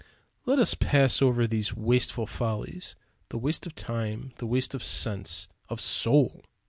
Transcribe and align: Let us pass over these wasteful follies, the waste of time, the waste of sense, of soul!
Let 0.47 0.57
us 0.57 0.73
pass 0.73 1.21
over 1.21 1.45
these 1.45 1.75
wasteful 1.75 2.25
follies, 2.25 2.95
the 3.29 3.37
waste 3.37 3.67
of 3.67 3.75
time, 3.75 4.33
the 4.39 4.47
waste 4.47 4.73
of 4.73 4.83
sense, 4.83 5.47
of 5.69 5.79
soul! 5.79 6.43